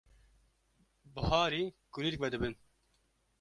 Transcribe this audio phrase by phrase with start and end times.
[1.15, 1.63] Buharî
[1.93, 2.53] kulîlk vedibin.